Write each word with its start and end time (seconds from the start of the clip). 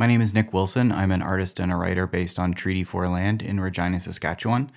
My 0.00 0.06
name 0.06 0.20
is 0.20 0.32
Nic 0.32 0.52
Wilson. 0.52 0.92
I'm 0.92 1.10
an 1.10 1.22
artist 1.22 1.58
and 1.58 1.72
a 1.72 1.74
writer 1.74 2.06
based 2.06 2.38
on 2.38 2.54
Treaty 2.54 2.84
4 2.84 3.08
land 3.08 3.42
in 3.42 3.58
Regina, 3.58 3.98
Saskatchewan. 3.98 4.70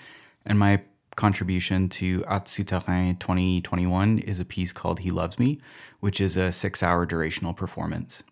And 0.47 0.57
my 0.57 0.81
contribution 1.15 1.89
to 1.89 2.23
Art 2.25 2.47
Souterrain 2.47 3.17
2021 3.17 4.17
is 4.17 4.39
a 4.39 4.45
piece 4.45 4.73
called 4.73 5.01
He 5.01 5.11
Loves 5.11 5.37
Me, 5.37 5.59
which 5.99 6.19
is 6.19 6.37
a 6.37 6.51
six 6.51 6.81
hour 6.81 7.05
durational 7.05 7.55
performance. 7.55 8.23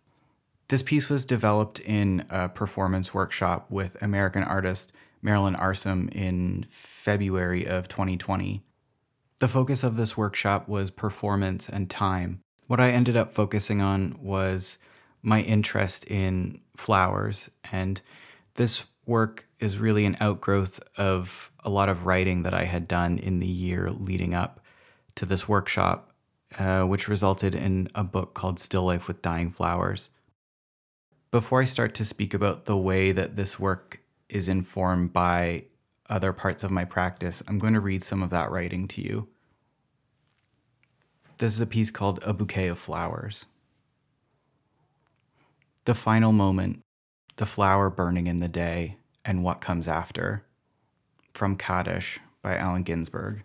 This 0.70 0.82
piece 0.82 1.10
was 1.10 1.26
developed 1.26 1.80
in 1.80 2.26
a 2.32 2.50
performance 2.50 3.14
workshop 3.14 3.70
with 3.70 4.02
American 4.02 4.44
artist 4.44 4.92
Marilyn 5.22 5.54
Arsem 5.54 6.12
in 6.12 6.66
February 6.72 7.68
of 7.68 7.88
2020. 7.88 8.64
The 9.38 9.48
focus 9.48 9.84
of 9.84 9.96
this 9.96 10.18
workshop 10.18 10.68
was 10.68 10.90
performance 10.90 11.70
and 11.70 11.88
time. 11.88 12.42
What 12.66 12.80
I 12.80 12.90
ended 12.90 13.16
up 13.16 13.36
focusing 13.36 13.80
on 13.80 14.18
was 14.20 14.80
my 15.22 15.42
interest 15.42 16.06
in 16.06 16.62
flowers. 16.76 17.50
And 17.72 18.02
this 18.56 18.84
work 19.06 19.48
is 19.60 19.78
really 19.78 20.06
an 20.06 20.18
outgrowth 20.20 20.80
of 20.96 21.52
a 21.64 21.70
lot 21.70 21.90
of 21.90 22.06
writing 22.06 22.44
that 22.44 22.54
I 22.54 22.66
had 22.66 22.88
done 22.88 23.18
in 23.18 23.40
the 23.40 23.48
year 23.48 23.90
leading 23.90 24.34
up 24.34 24.62
to 25.16 25.26
this 25.26 25.48
workshop, 25.48 26.14
uh, 26.58 26.84
which 26.84 27.08
resulted 27.08 27.56
in 27.56 27.90
a 27.96 28.04
book 28.04 28.34
called 28.34 28.60
Still 28.60 28.84
Life 28.84 29.08
with 29.08 29.22
Dying 29.22 29.52
Flowers. 29.52 30.12
Before 31.32 31.62
I 31.62 31.66
start 31.66 31.94
to 31.96 32.06
speak 32.06 32.34
about 32.34 32.66
the 32.66 32.78
way 32.78 33.12
that 33.12 33.36
this 33.36 33.60
work 33.60 34.02
is 34.30 34.48
informed 34.48 35.14
by 35.14 35.66
other 36.10 36.34
parts 36.34 36.64
of 36.64 36.72
my 36.72 36.86
practice, 36.86 37.44
I'm 37.48 37.60
going 37.60 37.74
to 37.74 37.80
read 37.80 38.04
some 38.04 38.24
of 38.24 38.30
that 38.30 38.50
writing 38.50 38.88
to 38.90 39.02
you. 39.02 39.28
This 41.38 41.54
is 41.54 41.62
a 41.62 41.68
piece 41.68 41.92
called 41.92 42.20
A 42.24 42.34
Bouquet 42.34 42.68
of 42.68 42.80
Flowers. 42.80 43.46
The 45.86 45.96
final 45.96 46.32
moment, 46.32 46.82
the 47.38 47.46
flower 47.46 47.90
burning 47.90 48.28
in 48.28 48.40
the 48.40 48.48
day, 48.48 48.98
and 49.26 49.44
what 49.44 49.62
comes 49.62 49.88
after. 49.88 50.44
From 51.34 51.56
Kaddish 51.56 52.20
by 52.42 52.56
Allen 52.56 52.84
Ginsberg. 52.84 53.44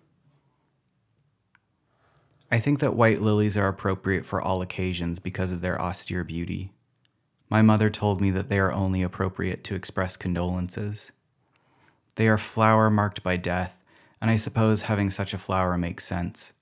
I 2.50 2.60
think 2.60 2.80
that 2.80 2.94
white 2.94 3.20
lilies 3.20 3.56
are 3.56 3.68
appropriate 3.68 4.24
for 4.24 4.40
all 4.40 4.62
occasions 4.62 5.18
because 5.18 5.50
of 5.50 5.60
their 5.60 5.80
austere 5.80 6.24
beauty. 6.24 6.72
My 7.48 7.62
mother 7.62 7.90
told 7.90 8.20
me 8.20 8.30
that 8.30 8.48
they 8.48 8.58
are 8.58 8.72
only 8.72 9.02
appropriate 9.02 9.64
to 9.64 9.74
express 9.74 10.16
condolences. 10.16 11.12
They 12.16 12.28
are 12.28 12.38
flower 12.38 12.90
marked 12.90 13.22
by 13.22 13.36
death, 13.36 13.76
and 14.20 14.30
I 14.30 14.36
suppose 14.36 14.82
having 14.82 15.10
such 15.10 15.34
a 15.34 15.38
flower 15.38 15.76
makes 15.76 16.04
sense. 16.04 16.52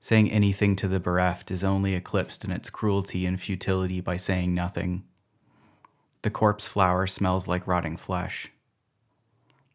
Saying 0.00 0.30
anything 0.30 0.74
to 0.76 0.88
the 0.88 1.00
bereft 1.00 1.50
is 1.50 1.62
only 1.62 1.94
eclipsed 1.94 2.44
in 2.44 2.50
its 2.50 2.70
cruelty 2.70 3.26
and 3.26 3.40
futility 3.40 4.00
by 4.00 4.16
saying 4.16 4.54
nothing. 4.54 5.04
The 6.22 6.30
corpse 6.30 6.66
flower 6.66 7.06
smells 7.06 7.48
like 7.48 7.66
rotting 7.66 7.96
flesh. 7.96 8.50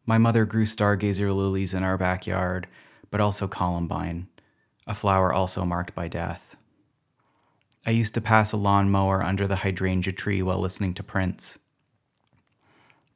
My 0.06 0.16
mother 0.16 0.46
grew 0.46 0.64
stargazer 0.64 1.34
lilies 1.34 1.74
in 1.74 1.82
our 1.82 1.98
backyard, 1.98 2.66
but 3.10 3.20
also 3.20 3.46
columbine, 3.46 4.28
a 4.86 4.94
flower 4.94 5.32
also 5.32 5.66
marked 5.66 5.94
by 5.94 6.08
death. 6.08 6.56
I 7.86 7.90
used 7.90 8.14
to 8.14 8.20
pass 8.20 8.52
a 8.52 8.56
lawn 8.56 8.90
mower 8.90 9.22
under 9.22 9.46
the 9.46 9.56
hydrangea 9.56 10.12
tree 10.12 10.42
while 10.42 10.58
listening 10.58 10.94
to 10.94 11.02
Prince. 11.02 11.58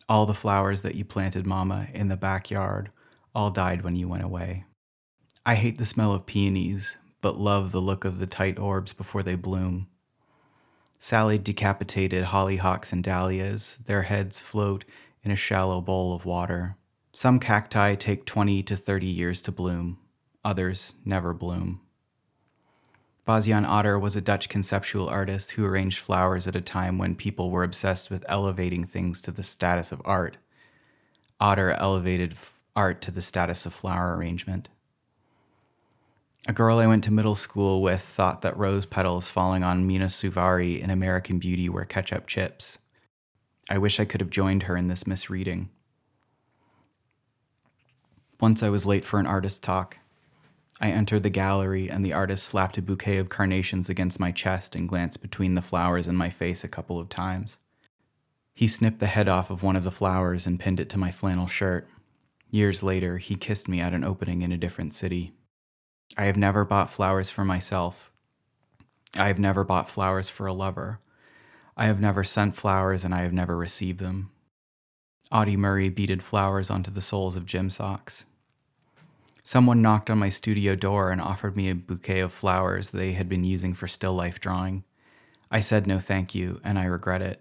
All 0.09 0.27
the 0.27 0.35
flowers 0.35 0.83
that 0.83 0.95
you 0.95 1.05
planted, 1.05 1.47
Mama, 1.47 1.89
in 1.95 2.09
the 2.09 2.17
backyard 2.17 2.91
all 3.35 3.51
died 3.51 3.83
when 3.83 3.97
you 3.97 4.09
went 4.09 4.25
away. 4.25 4.65
I 5.47 5.55
hate 5.55 5.79
the 5.79 5.87
smell 5.87 6.13
of 6.13 6.27
peonies, 6.27 6.97
but 7.23 7.39
love 7.39 7.73
the 7.73 7.81
look 7.81 8.05
of 8.05 8.19
the 8.19 8.27
tight 8.27 8.59
orbs 8.59 8.93
before 8.93 9.23
they 9.23 9.35
bloom. 9.35 9.89
Sally 11.03 11.37
decapitated 11.37 12.27
hollyhocks 12.27 12.93
and 12.93 13.03
dahlias. 13.03 13.81
Their 13.87 14.03
heads 14.03 14.39
float 14.39 14.85
in 15.25 15.33
a 15.33 15.37
shallow 15.37 15.81
bowl 15.81 16.15
of 16.15 16.25
water. 16.25 16.77
Some 17.13 17.41
cacti 17.41 17.97
take 17.97 18.25
20 18.25 18.63
to 18.63 18.77
30 18.77 19.07
years 19.07 19.43
to 19.43 19.51
bloom, 19.51 19.99
others 20.45 20.95
never 21.05 21.35
bloom. 21.35 21.81
Bas-Jan 23.25 23.67
Ader 23.67 23.99
was 23.99 24.15
a 24.15 24.21
Dutch 24.21 24.49
conceptual 24.49 25.09
artist 25.09 25.51
who 25.51 25.67
arranged 25.67 25.99
flowers 25.99 26.47
at 26.47 26.55
a 26.55 26.61
time 26.61 26.99
when 26.99 27.17
people 27.17 27.51
were 27.51 27.65
obsessed 27.65 28.09
with 28.09 28.25
elevating 28.29 28.85
things 28.85 29.21
to 29.23 29.33
the 29.33 29.43
status 29.43 29.91
of 29.91 30.03
art. 30.05 30.37
Ader 31.43 31.73
elevated 31.73 32.37
art 32.77 33.03
to 33.03 33.11
the 33.11 33.23
status 33.23 33.67
of 33.67 33.75
flower 33.75 34.17
arrangement. 34.17 34.69
A 36.49 36.53
girl 36.53 36.79
I 36.79 36.89
went 36.89 37.05
to 37.05 37.13
middle 37.13 37.37
school 37.37 37.83
with 37.83 38.01
thought 38.01 38.43
that 38.43 38.57
rose 38.57 38.85
petals 38.85 39.29
falling 39.29 39.63
on 39.63 39.87
Mena 39.87 40.07
Suvari 40.07 40.81
in 40.81 40.91
American 40.91 41.39
Beauty 41.39 41.69
were 41.69 41.85
ketchup 41.85 42.27
chips. 42.27 42.79
I 43.71 43.79
wish 43.79 44.01
I 44.01 44.05
could 44.05 44.21
have 44.21 44.31
joined 44.31 44.65
her 44.65 44.77
in 44.77 44.89
this 44.89 45.07
misreading. 45.07 45.71
Once 48.41 48.61
I 48.61 48.71
was 48.71 48.85
late 48.85 49.05
for 49.05 49.21
an 49.21 49.27
artist 49.27 49.63
talk. 49.63 49.99
I 50.81 50.91
entered 50.91 51.23
the 51.23 51.31
gallery, 51.31 51.89
and 51.89 52.05
the 52.05 52.13
artist 52.13 52.43
slapped 52.43 52.77
a 52.77 52.83
bouquet 52.83 53.19
of 53.19 53.29
carnations 53.29 53.89
against 53.89 54.19
my 54.19 54.33
chest 54.33 54.75
and 54.75 54.89
glanced 54.89 55.23
between 55.23 55.55
the 55.55 55.63
flowers 55.63 56.09
and 56.09 56.19
my 56.19 56.29
face 56.29 56.65
a 56.65 56.69
couple 56.69 56.99
of 56.99 57.09
times. 57.09 57.59
He 58.53 58.67
snipped 58.67 58.99
the 58.99 59.07
head 59.07 59.29
off 59.29 59.49
of 59.49 59.63
one 59.63 59.77
of 59.77 59.85
the 59.85 59.93
flowers 59.93 60.45
and 60.45 60.59
pinned 60.59 60.81
it 60.81 60.91
to 60.91 60.99
my 60.99 61.13
flannel 61.13 61.47
shirt. 61.47 61.87
Years 62.51 62.83
later, 62.83 63.19
he 63.19 63.37
kissed 63.37 63.69
me 63.69 63.81
at 63.81 63.95
an 63.95 64.03
opening 64.03 64.43
in 64.43 64.51
a 64.51 64.57
different 64.57 64.93
city. 64.93 65.33
I 66.17 66.25
have 66.25 66.37
never 66.37 66.65
bought 66.65 66.93
flowers 66.93 67.31
for 67.31 67.45
myself. 67.45 68.11
I 69.17 69.29
have 69.29 69.39
never 69.39 69.65
bought 69.65 69.91
flowers 69.91 70.29
for 70.29 70.47
a 70.47 70.53
lover. 70.53 71.01
I 71.77 71.87
have 71.87 72.01
never 72.01 72.25
sent 72.25 72.57
flowers 72.57 73.05
and 73.05 73.15
I 73.15 73.23
have 73.23 73.33
never 73.33 73.57
received 73.57 73.99
them. 73.99 74.31
Audie 75.31 75.57
Murray 75.57 75.89
beaded 75.89 76.23
flowers 76.23 76.69
onto 76.69 76.91
the 76.91 77.01
soles 77.01 77.37
of 77.37 77.47
gym 77.47 77.71
socks. 77.71 78.27
Someone 79.43 79.83
knocked 79.83 80.11
on 80.11 80.19
my 80.19 80.29
studio 80.29 80.77
door 80.77 81.11
and 81.11 81.21
offered 81.21 81.57
me 81.57 81.69
a 81.69 81.75
bouquet 81.75 82.21
of 82.21 82.33
flowers 82.33 82.91
they 82.91 83.13
had 83.13 83.29
been 83.29 83.43
using 83.43 83.75
for 83.75 83.89
still 83.89 84.13
life 84.13 84.39
drawing. 84.39 84.85
I 85.51 85.61
said 85.61 85.87
no 85.87 85.99
thank 85.99 86.35
you, 86.35 86.61
and 86.63 86.79
I 86.79 86.85
regret 86.85 87.23
it. 87.23 87.41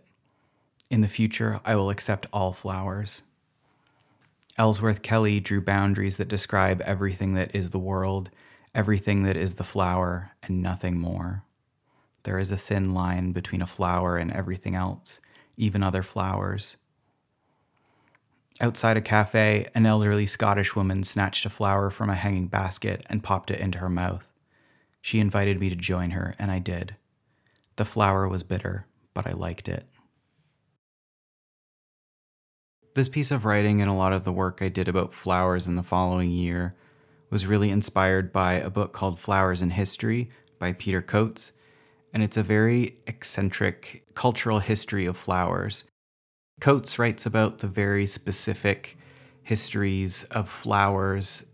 In 0.90 1.02
the 1.02 1.08
future, 1.08 1.60
I 1.64 1.76
will 1.76 1.90
accept 1.90 2.26
all 2.34 2.54
flowers. 2.54 3.22
Ellsworth 4.58 5.02
Kelly 5.02 5.40
drew 5.40 5.62
boundaries 5.62 6.18
that 6.18 6.28
describe 6.28 6.82
everything 6.82 7.34
that 7.36 7.56
is 7.56 7.70
the 7.70 7.80
world 7.80 8.30
everything 8.74 9.24
that 9.24 9.38
is 9.38 9.56
the 9.56 9.64
flower 9.64 10.32
and 10.44 10.62
nothing 10.62 10.98
more. 10.98 11.44
There 12.24 12.38
is 12.38 12.52
a 12.52 12.58
thin 12.58 12.94
line 12.94 13.32
between 13.32 13.62
a 13.62 13.68
flower 13.68 14.18
and 14.18 14.32
everything 14.32 14.76
else, 14.76 15.20
even 15.58 15.84
other 15.84 16.04
flowers. 16.04 16.78
Outside 18.60 18.96
a 18.96 19.02
cafe, 19.02 19.68
an 19.74 19.86
elderly 19.86 20.28
Scottish 20.28 20.76
woman 20.76 21.04
snatched 21.04 21.46
a 21.46 21.50
flower 21.50 21.90
from 21.90 22.10
a 22.10 22.16
hanging 22.16 22.48
basket 22.48 23.04
and 23.10 23.24
popped 23.24 23.50
it 23.50 23.60
into 23.60 23.80
her 23.80 23.90
mouth. 23.90 24.28
She 25.02 25.20
invited 25.20 25.60
me 25.60 25.70
to 25.70 25.76
join 25.76 26.12
her, 26.12 26.36
and 26.38 26.52
I 26.52 26.60
did. 26.60 26.96
The 27.78 27.86
flower 27.86 28.28
was 28.28 28.44
bitter, 28.44 28.86
but 29.16 29.26
I 29.26 29.32
liked 29.32 29.68
it. 29.68 29.88
This 32.94 33.10
piece 33.10 33.32
of 33.32 33.46
writing 33.46 33.82
and 33.82 33.90
a 33.90 33.96
lot 33.96 34.14
of 34.14 34.26
the 34.26 34.34
work 34.34 34.62
I 34.62 34.70
did 34.70 34.88
about 34.88 35.14
flowers 35.14 35.66
in 35.66 35.76
the 35.76 35.84
following 35.84 36.30
year 36.30 36.76
was 37.32 37.48
really 37.48 37.72
inspired 37.72 38.32
by 38.32 38.54
a 38.54 38.70
book 38.70 38.94
called 38.94 39.18
Flowers 39.18 39.64
in 39.64 39.72
History 39.72 40.30
by 40.60 40.74
Peter 40.74 41.02
Coats. 41.02 41.54
And 42.14 42.22
it's 42.22 42.38
a 42.38 42.44
very 42.44 42.98
eccentric 43.08 44.04
cultural 44.14 44.60
history 44.60 45.06
of 45.06 45.18
flowers. 45.18 45.86
Coates 46.60 47.00
writes 47.00 47.26
about 47.26 47.60
the 47.60 47.68
very 47.68 48.06
specific 48.06 48.98
histories 49.42 50.26
of 50.26 50.50
flowers 50.50 51.46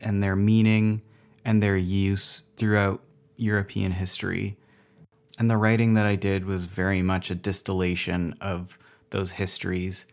and 0.00 0.22
their 0.22 0.36
meaning 0.36 1.02
and 1.44 1.60
their 1.60 1.76
use 1.76 2.44
throughout 2.56 3.02
European 3.36 3.92
history. 3.92 4.56
And 5.38 5.50
the 5.50 5.56
writing 5.56 5.94
that 5.94 6.06
I 6.06 6.14
did 6.14 6.44
was 6.44 6.66
very 6.66 7.02
much 7.02 7.30
a 7.30 7.34
distillation 7.34 8.36
of 8.40 8.78
those 9.10 9.32
histories 9.32 10.06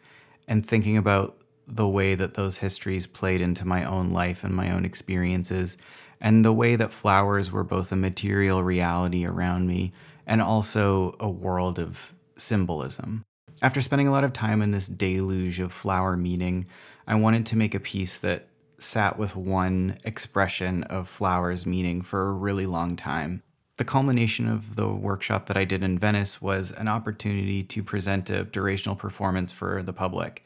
and 0.47 0.65
thinking 0.65 0.97
about 0.97 1.38
the 1.69 1.88
way 1.88 2.16
that 2.16 2.33
those 2.33 2.57
histories 2.57 3.06
played 3.07 3.42
into 3.42 3.68
my 3.68 3.83
own 3.86 4.10
life 4.10 4.44
and 4.44 4.56
my 4.56 4.71
own 4.71 4.86
experiences, 4.86 5.77
and 6.19 6.44
the 6.44 6.54
way 6.54 6.75
that 6.75 6.92
flowers 6.92 7.51
were 7.51 7.63
both 7.63 7.92
a 7.92 7.95
material 7.95 8.63
reality 8.63 9.25
around 9.25 9.68
me 9.68 9.94
and 10.25 10.42
also 10.42 11.16
a 11.19 11.30
world 11.30 11.80
of 11.80 12.13
symbolism. 12.36 13.24
After 13.62 13.81
spending 13.81 14.07
a 14.07 14.12
lot 14.12 14.24
of 14.24 14.33
time 14.33 14.62
in 14.62 14.71
this 14.71 14.88
deluge 14.88 15.60
of 15.60 15.71
flower 15.71 16.16
meaning, 16.18 16.66
I 17.07 17.16
wanted 17.16 17.45
to 17.48 17.57
make 17.57 17.75
a 17.75 17.80
piece 17.80 18.18
that 18.19 18.48
sat 18.77 19.18
with 19.19 19.36
one 19.36 19.98
expression 20.04 20.83
of 20.83 21.10
flowers 21.10 21.65
meaning 21.65 22.01
for 22.01 22.30
a 22.30 22.33
really 22.33 22.65
long 22.65 22.95
time. 22.95 23.44
The 23.77 23.86
culmination 23.86 24.48
of 24.48 24.75
the 24.75 24.89
workshop 24.89 25.48
that 25.48 25.57
I 25.57 25.65
did 25.65 25.83
in 25.83 26.00
Venice 26.00 26.42
was 26.42 26.72
an 26.72 26.88
opportunity 26.88 27.63
to 27.63 27.83
present 27.83 28.30
a 28.30 28.45
durational 28.45 28.98
performance 28.98 29.51
for 29.51 29.81
the 29.83 29.94
public 29.94 30.45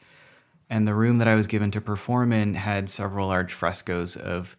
and 0.74 0.88
the 0.88 0.94
room 0.94 1.18
that 1.18 1.28
I 1.28 1.36
was 1.36 1.46
given 1.46 1.70
to 1.70 1.80
perform 1.80 2.32
in 2.32 2.54
had 2.54 2.90
several 2.90 3.28
large 3.28 3.52
frescoes 3.52 4.16
of 4.16 4.56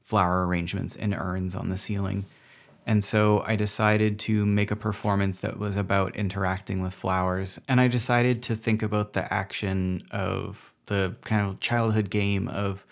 flower 0.00 0.46
arrangements 0.46 0.96
in 0.96 1.12
urns 1.12 1.54
on 1.54 1.68
the 1.68 1.76
ceiling. 1.76 2.24
And 2.86 3.04
so 3.04 3.44
I 3.46 3.54
decided 3.54 4.18
to 4.20 4.46
make 4.46 4.70
a 4.70 4.76
performance 4.76 5.40
that 5.40 5.58
was 5.58 5.76
about 5.76 6.16
interacting 6.16 6.80
with 6.80 6.94
flowers. 6.94 7.60
And 7.68 7.82
I 7.82 7.88
decided 7.88 8.42
to 8.44 8.56
think 8.56 8.82
about 8.82 9.12
the 9.12 9.30
action 9.30 10.00
of 10.10 10.72
the 10.86 11.16
kind 11.24 11.46
of 11.46 11.60
childhood 11.60 12.08
game 12.08 12.48
of 12.48 12.86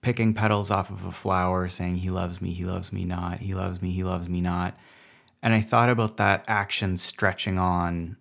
picking 0.00 0.32
petals 0.32 0.70
off 0.70 0.88
of 0.88 1.04
a 1.04 1.12
flower, 1.12 1.68
saying, 1.68 1.96
He 1.96 2.08
loves 2.08 2.40
me, 2.40 2.54
he 2.54 2.64
loves 2.64 2.94
me 2.94 3.04
not, 3.04 3.40
he 3.40 3.52
loves 3.52 3.82
me, 3.82 3.90
he 3.90 4.04
loves 4.04 4.26
me 4.26 4.40
not. 4.40 4.74
And 5.42 5.52
I 5.52 5.60
thought 5.60 5.90
about 5.90 6.16
that 6.16 6.46
action 6.48 6.96
stretching 6.96 7.58
on 7.58 8.16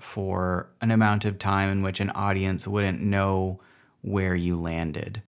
for 0.00 0.70
an 0.80 0.90
amount 0.90 1.24
of 1.24 1.38
time 1.38 1.70
in 1.70 1.82
which 1.82 2.00
an 2.00 2.10
audience 2.10 2.66
wouldn't 2.66 3.00
know 3.00 3.60
where 4.02 4.34
you 4.34 4.56
landed. 4.56 5.22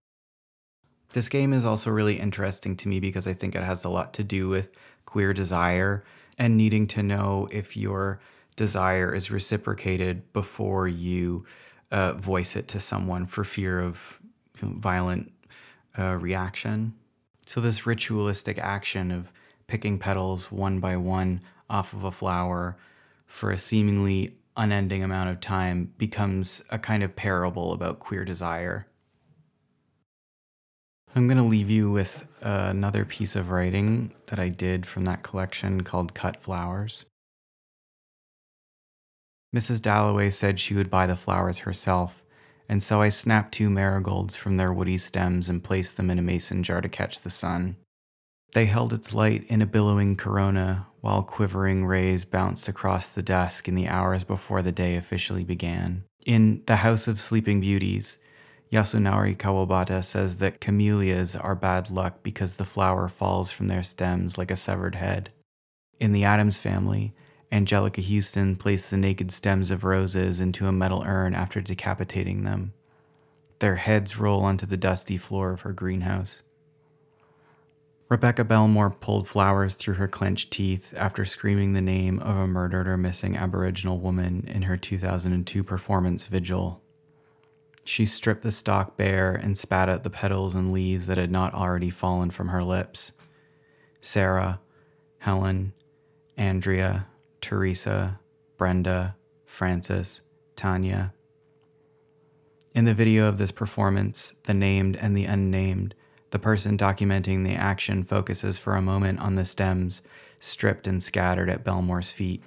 This 1.13 1.27
game 1.27 1.51
is 1.51 1.65
also 1.65 1.89
really 1.89 2.19
interesting 2.19 2.77
to 2.77 2.87
me 2.87 2.99
because 2.99 3.27
I 3.27 3.33
think 3.33 3.53
it 3.55 3.63
has 3.63 3.83
a 3.83 3.89
lot 3.89 4.13
to 4.13 4.23
do 4.23 4.47
with 4.47 4.69
queer 5.05 5.33
desire 5.33 6.03
and 6.37 6.57
needing 6.57 6.87
to 6.87 7.03
know 7.03 7.49
if 7.51 7.75
your 7.75 8.21
desire 8.55 9.13
is 9.13 9.29
reciprocated 9.29 10.31
before 10.33 10.87
you 10.87 11.45
uh, 11.91 12.13
voice 12.13 12.55
it 12.55 12.67
to 12.69 12.79
someone 12.79 13.25
for 13.25 13.43
fear 13.43 13.79
of 13.79 14.19
violent 14.55 15.33
uh, 15.97 16.17
reaction. 16.19 16.93
So, 17.45 17.59
this 17.59 17.85
ritualistic 17.85 18.57
action 18.57 19.11
of 19.11 19.31
picking 19.67 19.99
petals 19.99 20.51
one 20.51 20.79
by 20.79 20.95
one 20.95 21.41
off 21.69 21.93
of 21.93 22.03
a 22.03 22.11
flower 22.11 22.77
for 23.25 23.51
a 23.51 23.57
seemingly 23.57 24.33
unending 24.57 25.03
amount 25.03 25.29
of 25.29 25.39
time 25.39 25.93
becomes 25.97 26.63
a 26.69 26.79
kind 26.79 27.03
of 27.03 27.15
parable 27.15 27.73
about 27.73 27.99
queer 27.99 28.25
desire. 28.25 28.87
I'm 31.15 31.27
going 31.27 31.37
to 31.37 31.43
leave 31.43 31.69
you 31.69 31.91
with 31.91 32.27
another 32.41 33.03
piece 33.03 33.35
of 33.35 33.49
writing 33.49 34.13
that 34.27 34.39
I 34.39 34.49
did 34.49 34.85
from 34.85 35.05
that 35.05 35.23
collection 35.23 35.81
called 35.81 36.13
Cut 36.13 36.41
Flowers. 36.41 37.05
Mrs. 39.53 39.81
Dalloway 39.81 40.29
said 40.29 40.59
she 40.59 40.73
would 40.73 40.89
buy 40.89 41.05
the 41.05 41.17
flowers 41.17 41.59
herself, 41.59 42.23
and 42.69 42.81
so 42.81 43.01
I 43.01 43.09
snapped 43.09 43.53
two 43.53 43.69
marigolds 43.69 44.37
from 44.37 44.55
their 44.55 44.71
woody 44.71 44.97
stems 44.97 45.49
and 45.49 45.61
placed 45.61 45.97
them 45.97 46.09
in 46.09 46.17
a 46.17 46.21
mason 46.21 46.63
jar 46.63 46.79
to 46.79 46.87
catch 46.87 47.19
the 47.19 47.29
sun. 47.29 47.75
They 48.53 48.65
held 48.65 48.93
its 48.93 49.13
light 49.13 49.45
in 49.47 49.61
a 49.61 49.65
billowing 49.65 50.15
corona 50.15 50.87
while 51.01 51.23
quivering 51.23 51.85
rays 51.85 52.25
bounced 52.25 52.67
across 52.67 53.07
the 53.07 53.23
desk 53.23 53.67
in 53.67 53.75
the 53.75 53.87
hours 53.87 54.23
before 54.23 54.61
the 54.61 54.71
day 54.71 54.95
officially 54.95 55.43
began. 55.43 56.03
In 56.25 56.61
The 56.67 56.77
House 56.77 57.07
of 57.07 57.19
Sleeping 57.19 57.59
Beauties, 57.59 58.19
Yasunari 58.71 59.35
Kawabata 59.35 60.05
says 60.05 60.37
that 60.37 60.61
camellias 60.61 61.35
are 61.35 61.55
bad 61.55 61.89
luck 61.89 62.23
because 62.23 62.55
the 62.55 62.65
flower 62.65 63.09
falls 63.09 63.51
from 63.51 63.67
their 63.67 63.83
stems 63.83 64.37
like 64.37 64.51
a 64.51 64.55
severed 64.55 64.95
head. 64.95 65.33
In 65.99 66.13
The 66.13 66.23
Addams 66.23 66.57
Family, 66.57 67.13
Anjelica 67.51 68.01
Huston 68.01 68.55
placed 68.55 68.89
the 68.89 68.97
naked 68.97 69.31
stems 69.31 69.71
of 69.71 69.83
roses 69.83 70.39
into 70.39 70.67
a 70.67 70.71
metal 70.71 71.03
urn 71.05 71.33
after 71.33 71.59
decapitating 71.59 72.43
them. 72.43 72.73
Their 73.59 73.75
heads 73.75 74.17
roll 74.17 74.43
onto 74.43 74.65
the 74.65 74.77
dusty 74.77 75.17
floor 75.17 75.51
of 75.51 75.61
her 75.61 75.73
greenhouse. 75.73 76.41
Rebecca 78.11 78.43
Belmore 78.43 78.89
pulled 78.89 79.25
flowers 79.25 79.75
through 79.75 79.93
her 79.93 80.07
clenched 80.09 80.51
teeth 80.51 80.93
after 80.97 81.23
screaming 81.23 81.71
the 81.71 81.79
name 81.79 82.19
of 82.19 82.35
a 82.35 82.45
murdered 82.45 82.85
or 82.85 82.97
missing 82.97 83.37
Aboriginal 83.37 83.99
woman 83.99 84.43
in 84.49 84.63
her 84.63 84.75
2002 84.75 85.63
performance 85.63 86.25
Vigil. 86.25 86.81
She 87.85 88.05
stripped 88.05 88.41
the 88.41 88.51
stalk 88.51 88.97
bare 88.97 89.31
and 89.31 89.57
spat 89.57 89.87
at 89.87 90.03
the 90.03 90.09
petals 90.09 90.55
and 90.55 90.73
leaves 90.73 91.07
that 91.07 91.17
had 91.17 91.31
not 91.31 91.53
already 91.53 91.89
fallen 91.89 92.31
from 92.31 92.49
her 92.49 92.61
lips. 92.61 93.13
Sarah, 94.01 94.59
Helen, 95.19 95.71
Andrea, 96.35 97.07
Teresa, 97.39 98.19
Brenda, 98.57 99.15
Frances, 99.45 100.19
Tanya. 100.57 101.13
In 102.75 102.83
the 102.83 102.93
video 102.93 103.29
of 103.29 103.37
this 103.37 103.51
performance, 103.51 104.35
the 104.43 104.53
named 104.53 104.97
and 104.97 105.15
the 105.15 105.23
unnamed, 105.23 105.95
the 106.31 106.39
person 106.39 106.77
documenting 106.77 107.43
the 107.43 107.55
action 107.55 108.03
focuses 108.03 108.57
for 108.57 108.75
a 108.75 108.81
moment 108.81 109.19
on 109.19 109.35
the 109.35 109.45
stems 109.45 110.01
stripped 110.39 110.87
and 110.87 111.03
scattered 111.03 111.49
at 111.49 111.63
Belmore's 111.63 112.11
feet. 112.11 112.43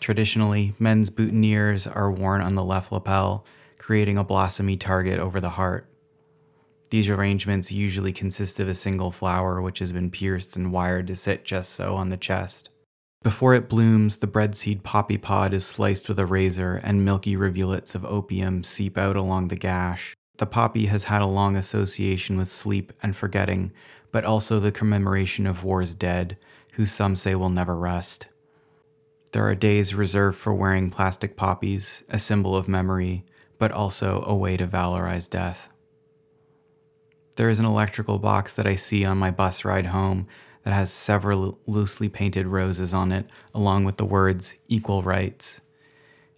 Traditionally, 0.00 0.72
men's 0.78 1.10
boutonnieres 1.10 1.86
are 1.94 2.10
worn 2.10 2.40
on 2.40 2.54
the 2.54 2.64
left 2.64 2.90
lapel 2.90 3.44
creating 3.80 4.18
a 4.18 4.24
blossomy 4.24 4.76
target 4.76 5.18
over 5.18 5.40
the 5.40 5.50
heart. 5.50 5.86
These 6.90 7.08
arrangements 7.08 7.72
usually 7.72 8.12
consist 8.12 8.60
of 8.60 8.68
a 8.68 8.74
single 8.74 9.10
flower 9.10 9.62
which 9.62 9.78
has 9.78 9.90
been 9.90 10.10
pierced 10.10 10.54
and 10.54 10.72
wired 10.72 11.06
to 11.06 11.16
sit 11.16 11.44
just 11.44 11.70
so 11.70 11.96
on 11.96 12.10
the 12.10 12.16
chest. 12.16 12.68
Before 13.22 13.54
it 13.54 13.68
blooms, 13.68 14.16
the 14.16 14.26
breadseed 14.26 14.82
poppy 14.82 15.16
pod 15.16 15.54
is 15.54 15.64
sliced 15.64 16.08
with 16.08 16.18
a 16.18 16.26
razor 16.26 16.80
and 16.82 17.04
milky 17.04 17.36
rivulets 17.36 17.94
of 17.94 18.04
opium 18.04 18.64
seep 18.64 18.98
out 18.98 19.16
along 19.16 19.48
the 19.48 19.56
gash. 19.56 20.14
The 20.40 20.46
poppy 20.46 20.86
has 20.86 21.04
had 21.04 21.20
a 21.20 21.26
long 21.26 21.54
association 21.54 22.38
with 22.38 22.50
sleep 22.50 22.94
and 23.02 23.14
forgetting, 23.14 23.72
but 24.10 24.24
also 24.24 24.58
the 24.58 24.72
commemoration 24.72 25.46
of 25.46 25.64
war's 25.64 25.94
dead, 25.94 26.38
who 26.72 26.86
some 26.86 27.14
say 27.14 27.34
will 27.34 27.50
never 27.50 27.76
rest. 27.76 28.26
There 29.32 29.46
are 29.46 29.54
days 29.54 29.94
reserved 29.94 30.38
for 30.38 30.54
wearing 30.54 30.88
plastic 30.88 31.36
poppies, 31.36 32.04
a 32.08 32.18
symbol 32.18 32.56
of 32.56 32.68
memory, 32.68 33.26
but 33.58 33.70
also 33.70 34.24
a 34.26 34.34
way 34.34 34.56
to 34.56 34.66
valorize 34.66 35.28
death. 35.28 35.68
There 37.36 37.50
is 37.50 37.60
an 37.60 37.66
electrical 37.66 38.18
box 38.18 38.54
that 38.54 38.66
I 38.66 38.76
see 38.76 39.04
on 39.04 39.18
my 39.18 39.30
bus 39.30 39.62
ride 39.62 39.88
home 39.88 40.26
that 40.62 40.72
has 40.72 40.90
several 40.90 41.58
loosely 41.66 42.08
painted 42.08 42.46
roses 42.46 42.94
on 42.94 43.12
it, 43.12 43.26
along 43.54 43.84
with 43.84 43.98
the 43.98 44.06
words 44.06 44.54
equal 44.68 45.02
rights. 45.02 45.60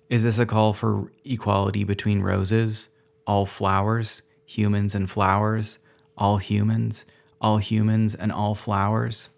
Is 0.08 0.25
this 0.25 0.40
a 0.40 0.44
call 0.44 0.72
for 0.72 1.12
equality 1.25 1.84
between 1.84 2.20
roses, 2.20 2.88
all 3.27 3.47
flowers, 3.47 4.23
humans 4.45 4.95
and 4.95 5.11
flowers, 5.11 5.79
all 6.17 6.39
humans, 6.39 7.05
all 7.41 7.59
humans 7.59 8.15
and 8.15 8.33
all 8.33 8.55
flowers? 8.55 9.29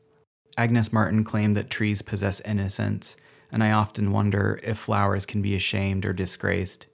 Agnes 0.56 0.92
Martin 0.92 1.24
claimed 1.24 1.56
that 1.56 1.70
trees 1.70 2.02
possess 2.02 2.40
innocence, 2.40 3.16
and 3.50 3.62
I 3.62 3.72
often 3.72 4.12
wonder 4.12 4.60
if 4.62 4.78
flowers 4.78 5.26
can 5.26 5.42
be 5.42 5.54
ashamed 5.54 6.04
or 6.04 6.12
disgraced. 6.12 6.86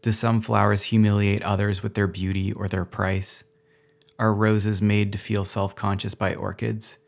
Do 0.00 0.12
some 0.12 0.40
flowers 0.40 0.84
humiliate 0.84 1.42
others 1.42 1.82
with 1.82 1.94
their 1.94 2.06
beauty 2.06 2.52
or 2.52 2.68
their 2.68 2.84
price? 2.84 3.44
Are 4.18 4.34
roses 4.34 4.80
made 4.80 5.12
to 5.12 5.18
feel 5.18 5.44
self 5.44 5.74
conscious 5.74 6.14
by 6.14 6.34
orchids? 6.34 6.98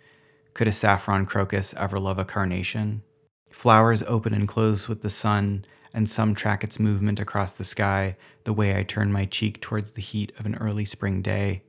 Could 0.55 0.69
a 0.69 0.73
saffron 0.73 1.27
crocus 1.27 1.75
ever 1.75 1.99
love 1.99 2.19
a 2.19 2.25
carnation? 2.25 3.03
Flowers 3.51 4.03
open 4.05 4.35
and 4.35 4.47
close 4.47 4.89
with 4.89 5.03
the 5.03 5.11
sun, 5.11 5.65
and 5.93 6.09
some 6.09 6.35
track 6.35 6.63
its 6.63 6.79
movement 6.79 7.21
across 7.21 7.53
the 7.53 7.65
sky 7.65 8.17
the 8.45 8.53
way 8.53 8.77
I 8.77 8.83
turn 8.83 9.13
my 9.13 9.25
cheek 9.25 9.61
towards 9.61 9.93
the 9.93 10.03
heat 10.03 10.33
of 10.39 10.47
an 10.47 10.57
early 10.57 10.85
spring 10.85 11.23
day. 11.23 11.63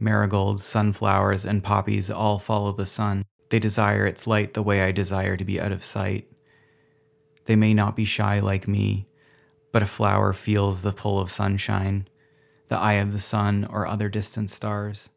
Marigolds, 0.00 0.64
sunflowers, 0.64 1.44
and 1.44 1.64
poppies 1.64 2.10
all 2.10 2.38
follow 2.38 2.72
the 2.72 2.86
sun. 2.86 3.24
They 3.50 3.58
desire 3.58 4.06
its 4.06 4.26
light 4.26 4.54
the 4.54 4.62
way 4.62 4.82
I 4.82 4.92
desire 4.92 5.36
to 5.36 5.44
be 5.44 5.60
out 5.60 5.72
of 5.72 5.84
sight. 5.84 6.30
They 7.46 7.56
may 7.56 7.74
not 7.74 7.96
be 7.96 8.04
shy 8.04 8.40
like 8.40 8.68
me, 8.68 9.08
but 9.72 9.82
a 9.82 9.86
flower 9.86 10.32
feels 10.32 10.82
the 10.82 10.92
pull 10.92 11.18
of 11.18 11.30
sunshine, 11.30 12.08
the 12.68 12.78
eye 12.78 12.94
of 12.94 13.12
the 13.12 13.20
sun, 13.20 13.66
or 13.70 13.86
other 13.86 14.08
distant 14.08 14.50
stars. 14.50 15.10